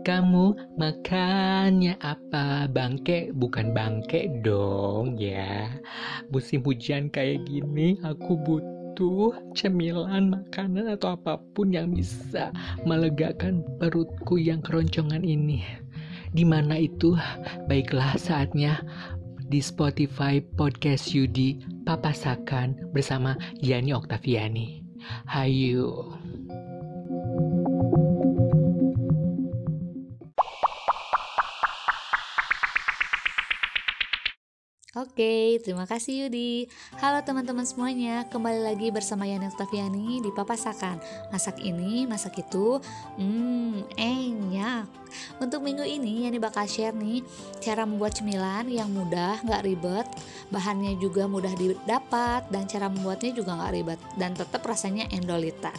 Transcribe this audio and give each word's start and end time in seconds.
Kamu 0.00 0.76
makannya 0.80 2.00
apa? 2.00 2.64
Bangke 2.72 3.36
bukan 3.36 3.76
bangke 3.76 4.32
dong 4.40 5.20
ya. 5.20 5.68
Musim 6.32 6.64
hujan 6.64 7.12
kayak 7.12 7.44
gini 7.44 8.00
aku 8.00 8.40
butuh 8.40 9.36
cemilan, 9.52 10.32
makanan 10.32 10.88
atau 10.96 11.20
apa 11.20 11.36
pun 11.52 11.76
yang 11.76 11.92
bisa 11.92 12.48
melegakan 12.88 13.60
perutku 13.76 14.40
yang 14.40 14.64
keroncongan 14.64 15.20
ini. 15.20 15.60
Di 16.32 16.48
mana 16.48 16.80
itu? 16.80 17.18
Baiklah 17.68 18.16
saatnya 18.16 18.80
di 19.50 19.58
Spotify 19.58 20.38
Podcast 20.40 21.10
Yudi 21.12 21.58
Papasakan 21.84 22.94
bersama 22.94 23.34
Yani 23.58 23.92
Oktaviani. 23.92 24.80
Hayu. 25.26 26.19
Oke, 34.98 35.62
terima 35.62 35.86
kasih 35.86 36.26
Yudi. 36.26 36.66
Halo 36.98 37.22
teman-teman 37.22 37.62
semuanya, 37.62 38.26
kembali 38.26 38.58
lagi 38.58 38.90
bersama 38.90 39.22
Yani 39.22 39.46
Oktaviani 39.46 40.18
di 40.18 40.34
Papasakan. 40.34 40.98
Masak 41.30 41.62
ini, 41.62 42.10
masak 42.10 42.42
itu, 42.42 42.82
hmm, 43.14 43.86
enak. 43.94 44.90
Untuk 45.38 45.62
minggu 45.62 45.86
ini 45.86 46.26
Yani 46.26 46.42
bakal 46.42 46.66
share 46.66 46.90
nih 46.90 47.22
cara 47.62 47.86
membuat 47.86 48.18
cemilan 48.18 48.66
yang 48.66 48.90
mudah, 48.90 49.38
nggak 49.46 49.62
ribet, 49.62 50.10
bahannya 50.50 50.98
juga 50.98 51.30
mudah 51.30 51.54
didapat 51.54 52.50
dan 52.50 52.66
cara 52.66 52.90
membuatnya 52.90 53.30
juga 53.30 53.62
nggak 53.62 53.72
ribet 53.78 54.00
dan 54.18 54.34
tetap 54.34 54.66
rasanya 54.66 55.06
endolita 55.14 55.70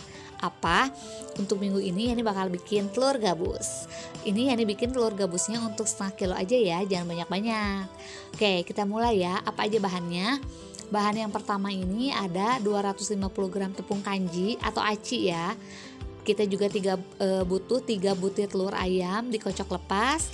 apa 0.41 0.89
untuk 1.37 1.61
minggu 1.61 1.79
ini 1.79 2.11
Yani 2.11 2.25
bakal 2.25 2.49
bikin 2.49 2.89
telur 2.89 3.15
gabus. 3.21 3.85
Ini 4.25 4.51
Yani 4.51 4.65
bikin 4.65 4.91
telur 4.91 5.13
gabusnya 5.13 5.61
untuk 5.61 5.85
setengah 5.85 6.13
kilo 6.17 6.35
aja 6.35 6.57
ya 6.57 6.81
jangan 6.83 7.13
banyak-banyak. 7.13 7.85
Oke 8.35 8.65
kita 8.65 8.83
mulai 8.83 9.21
ya. 9.21 9.39
Apa 9.45 9.69
aja 9.69 9.77
bahannya? 9.77 10.41
Bahan 10.91 11.23
yang 11.23 11.31
pertama 11.31 11.71
ini 11.71 12.11
ada 12.11 12.59
250 12.59 13.15
gram 13.47 13.71
tepung 13.71 14.03
kanji 14.03 14.59
atau 14.59 14.83
aci 14.83 15.31
ya. 15.31 15.55
Kita 16.21 16.43
juga 16.45 16.67
tiga, 16.67 16.99
e, 17.17 17.47
butuh 17.47 17.79
3 17.79 18.11
butir 18.13 18.51
telur 18.51 18.75
ayam 18.75 19.31
dikocok 19.31 19.79
lepas 19.79 20.29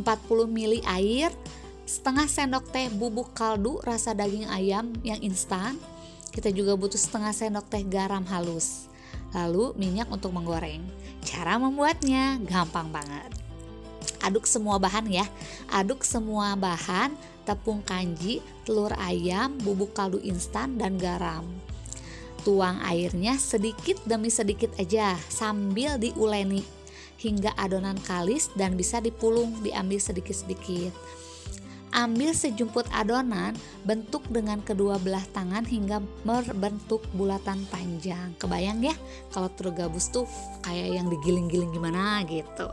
40 0.00 0.48
ml 0.48 0.80
air 0.88 1.30
setengah 1.84 2.24
sendok 2.24 2.72
teh 2.72 2.88
bubuk 2.88 3.36
kaldu 3.36 3.84
rasa 3.84 4.16
daging 4.16 4.48
ayam 4.48 4.96
yang 5.04 5.20
instan. 5.20 5.76
Kita 6.32 6.48
juga 6.56 6.72
butuh 6.72 6.98
setengah 6.98 7.36
sendok 7.36 7.68
teh 7.68 7.84
garam 7.84 8.24
halus 8.32 8.88
lalu 9.34 9.74
minyak 9.76 10.08
untuk 10.08 10.32
menggoreng. 10.32 10.84
Cara 11.24 11.60
membuatnya 11.60 12.40
gampang 12.46 12.88
banget. 12.88 13.28
Aduk 14.24 14.48
semua 14.48 14.80
bahan 14.80 15.06
ya. 15.10 15.26
Aduk 15.70 16.02
semua 16.02 16.58
bahan, 16.58 17.14
tepung 17.46 17.84
kanji, 17.84 18.42
telur 18.66 18.90
ayam, 18.98 19.54
bubuk 19.62 19.94
kaldu 19.94 20.18
instan 20.24 20.76
dan 20.80 20.98
garam. 20.98 21.44
Tuang 22.42 22.80
airnya 22.80 23.36
sedikit 23.36 23.98
demi 24.08 24.32
sedikit 24.32 24.72
aja 24.80 25.18
sambil 25.28 26.00
diuleni 26.00 26.64
hingga 27.18 27.50
adonan 27.58 27.98
kalis 28.06 28.48
dan 28.54 28.78
bisa 28.78 29.02
dipulung 29.02 29.58
diambil 29.60 29.98
sedikit-sedikit. 29.98 30.94
Ambil 31.92 32.36
sejumput 32.36 32.84
adonan, 32.92 33.56
bentuk 33.88 34.20
dengan 34.28 34.60
kedua 34.60 35.00
belah 35.00 35.24
tangan 35.32 35.64
hingga 35.64 36.04
berbentuk 36.22 37.00
bulatan 37.16 37.64
panjang. 37.72 38.36
Kebayang 38.36 38.84
ya, 38.84 38.94
kalau 39.32 39.48
telur 39.56 39.72
gabus 39.72 40.12
tuh 40.12 40.28
kayak 40.62 41.00
yang 41.00 41.08
digiling-giling 41.08 41.72
gimana 41.72 42.20
gitu. 42.28 42.68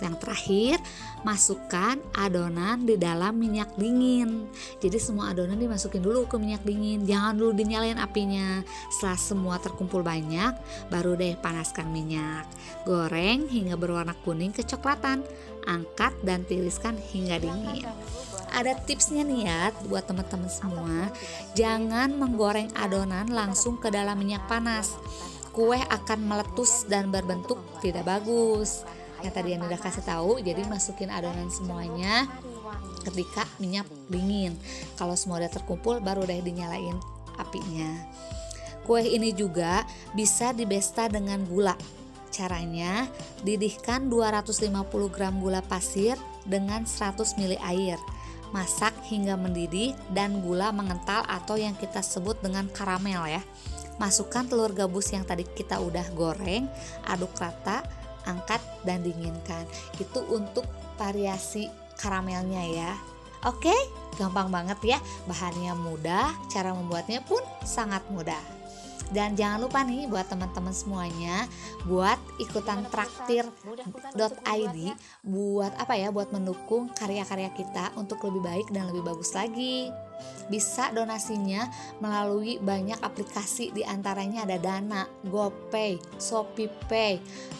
Yang 0.00 0.16
terakhir, 0.24 0.76
masukkan 1.22 2.00
adonan 2.16 2.84
di 2.84 2.96
dalam 2.96 3.36
minyak 3.36 3.72
dingin. 3.76 4.48
Jadi 4.80 4.98
semua 4.98 5.30
adonan 5.32 5.60
dimasukin 5.60 6.00
dulu 6.00 6.26
ke 6.26 6.36
minyak 6.40 6.64
dingin. 6.64 7.04
Jangan 7.04 7.36
dulu 7.36 7.52
dinyalain 7.54 8.00
apinya. 8.00 8.64
Setelah 8.92 9.20
semua 9.20 9.56
terkumpul 9.60 10.00
banyak, 10.00 10.56
baru 10.88 11.16
deh 11.16 11.36
panaskan 11.38 11.88
minyak. 11.92 12.48
Goreng 12.88 13.46
hingga 13.46 13.76
berwarna 13.76 14.16
kuning 14.24 14.52
kecoklatan. 14.56 15.22
Angkat 15.68 16.16
dan 16.24 16.48
tiriskan 16.48 16.96
hingga 16.96 17.36
dingin 17.36 17.84
ada 18.50 18.74
tipsnya 18.74 19.22
nih 19.22 19.46
ya 19.46 19.70
buat 19.86 20.06
teman-teman 20.06 20.50
semua 20.50 21.10
jangan 21.54 22.10
menggoreng 22.18 22.70
adonan 22.74 23.30
langsung 23.30 23.78
ke 23.78 23.88
dalam 23.88 24.18
minyak 24.18 24.42
panas 24.50 24.94
kue 25.50 25.78
akan 25.78 26.26
meletus 26.26 26.86
dan 26.86 27.10
berbentuk 27.10 27.58
tidak 27.82 28.06
bagus 28.06 28.82
yang 29.24 29.34
tadi 29.34 29.48
yang 29.56 29.62
udah 29.64 29.80
kasih 29.80 30.04
tahu 30.04 30.40
jadi 30.40 30.64
masukin 30.66 31.12
adonan 31.12 31.48
semuanya 31.52 32.28
ketika 33.04 33.48
minyak 33.60 33.88
dingin 34.12 34.56
kalau 34.96 35.16
semua 35.16 35.40
udah 35.40 35.52
terkumpul 35.52 35.98
baru 36.00 36.24
deh 36.24 36.40
dinyalain 36.44 36.96
apinya 37.36 37.88
kue 38.84 39.04
ini 39.04 39.32
juga 39.32 39.84
bisa 40.16 40.52
dibesta 40.56 41.08
dengan 41.08 41.44
gula 41.46 41.76
Caranya, 42.30 43.10
didihkan 43.42 44.06
250 44.06 44.70
gram 45.10 45.34
gula 45.42 45.60
pasir 45.66 46.14
dengan 46.46 46.86
100 46.86 47.36
ml 47.36 47.58
air. 47.58 47.98
Masak 48.54 48.94
hingga 49.06 49.34
mendidih 49.34 49.94
dan 50.14 50.38
gula 50.42 50.70
mengental 50.70 51.26
atau 51.26 51.58
yang 51.58 51.74
kita 51.74 52.02
sebut 52.02 52.38
dengan 52.38 52.70
karamel 52.70 53.26
ya. 53.26 53.42
Masukkan 53.98 54.46
telur 54.46 54.72
gabus 54.72 55.10
yang 55.12 55.26
tadi 55.26 55.44
kita 55.44 55.82
udah 55.82 56.06
goreng, 56.16 56.70
aduk 57.04 57.34
rata, 57.36 57.84
angkat 58.28 58.60
dan 58.84 59.00
dinginkan. 59.04 59.64
Itu 59.96 60.24
untuk 60.28 60.66
variasi 61.00 61.68
karamelnya 61.96 62.64
ya. 62.68 62.92
Oke, 63.48 63.72
gampang 64.20 64.52
banget 64.52 64.96
ya. 64.96 64.98
Bahannya 65.24 65.72
mudah, 65.72 66.28
cara 66.52 66.76
membuatnya 66.76 67.24
pun 67.24 67.40
sangat 67.64 68.04
mudah. 68.12 68.59
Dan 69.10 69.34
jangan 69.34 69.66
lupa 69.66 69.82
nih 69.82 70.06
buat 70.06 70.30
teman-teman 70.30 70.70
semuanya 70.70 71.50
buat 71.84 72.18
ikutan 72.38 72.86
traktir.id 72.88 74.78
buat 75.26 75.72
apa 75.74 75.94
ya 75.98 76.14
buat 76.14 76.30
mendukung 76.30 76.90
karya-karya 76.94 77.50
kita 77.50 77.90
untuk 77.98 78.22
lebih 78.30 78.42
baik 78.42 78.66
dan 78.70 78.86
lebih 78.86 79.02
bagus 79.02 79.34
lagi. 79.34 79.90
Bisa 80.46 80.94
donasinya 80.94 81.66
melalui 81.98 82.62
banyak 82.62 83.00
aplikasi 83.02 83.72
di 83.74 83.82
antaranya 83.82 84.44
ada 84.44 84.60
Dana, 84.60 85.02
GoPay, 85.26 86.20
ShopeePay, 86.20 87.14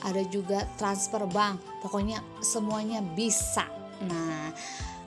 ada 0.06 0.22
juga 0.28 0.66
transfer 0.76 1.24
bank. 1.26 1.82
Pokoknya 1.82 2.20
semuanya 2.44 3.00
bisa. 3.00 3.64
Nah, 4.04 4.52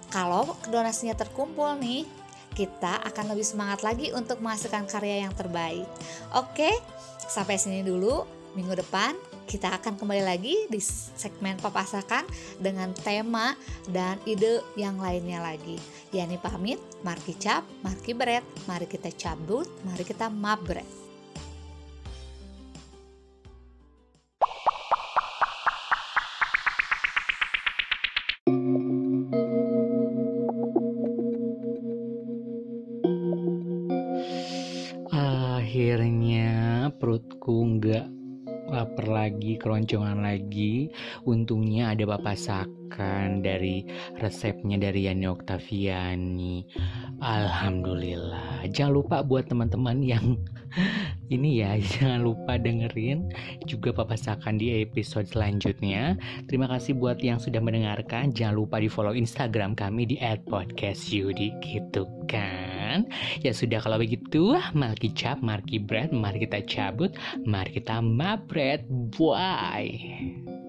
kalau 0.09 0.57
donasinya 0.69 1.13
terkumpul 1.17 1.77
nih, 1.77 2.22
kita 2.53 3.01
akan 3.03 3.33
lebih 3.33 3.45
semangat 3.45 3.81
lagi 3.81 4.13
untuk 4.13 4.39
menghasilkan 4.39 4.85
karya 4.85 5.25
yang 5.25 5.33
terbaik. 5.33 5.89
Oke, 6.37 6.69
sampai 7.27 7.57
sini 7.59 7.81
dulu. 7.81 8.23
Minggu 8.53 8.77
depan 8.77 9.17
kita 9.49 9.73
akan 9.81 9.97
kembali 9.97 10.23
lagi 10.23 10.55
di 10.69 10.77
segmen 11.17 11.57
papasakan 11.57 12.23
dengan 12.61 12.93
tema 12.93 13.57
dan 13.89 14.21
ide 14.29 14.61
yang 14.77 15.01
lainnya 15.01 15.41
lagi. 15.41 15.75
Yani 16.13 16.37
pamit, 16.37 16.77
marki 17.01 17.33
cap, 17.35 17.65
marki 17.81 18.13
beret, 18.13 18.45
mari 18.69 18.85
kita 18.85 19.09
cabut, 19.09 19.65
mari 19.83 20.05
kita 20.05 20.29
mabret. 20.29 21.02
Akhirnya 35.73 36.93
perutku 37.01 37.81
nggak 37.81 38.05
lapar 38.69 39.09
lagi, 39.09 39.57
keroncongan 39.57 40.21
lagi. 40.21 40.93
Untungnya 41.25 41.97
ada 41.97 42.05
bapak 42.13 42.37
sakan 42.37 43.41
dari 43.41 43.81
resepnya 44.21 44.77
dari 44.77 45.09
Yani 45.09 45.25
Oktaviani. 45.25 46.61
Alhamdulillah. 47.25 48.69
Jangan 48.69 48.93
lupa 49.01 49.25
buat 49.25 49.49
teman-teman 49.49 50.05
yang 50.05 50.37
ini 51.33 51.65
ya, 51.65 51.73
jangan 51.97 52.21
lupa 52.21 52.61
dengerin 52.61 53.33
juga 53.65 53.97
papasakan 53.97 54.61
di 54.61 54.77
episode 54.77 55.25
selanjutnya. 55.25 56.21
Terima 56.45 56.69
kasih 56.69 57.01
buat 57.01 57.17
yang 57.17 57.41
sudah 57.41 57.65
mendengarkan. 57.65 58.29
Jangan 58.29 58.61
lupa 58.61 58.77
di 58.77 58.93
follow 58.93 59.17
Instagram 59.17 59.73
kami 59.73 60.05
di 60.05 60.21
@podcastyudi 60.21 61.65
gitu 61.65 62.05
kan 62.29 62.62
kan? 62.93 63.01
Ya 63.41 63.51
sudah 63.51 63.81
kalau 63.81 63.97
begitu, 63.97 64.53
mari 64.77 65.09
cap, 65.17 65.41
mari 65.41 65.81
bread, 65.81 66.13
mari 66.13 66.45
kita 66.45 66.61
cabut, 66.69 67.11
mari 67.43 67.73
kita 67.73 67.99
mabret. 67.99 68.85
Bye. 69.17 70.62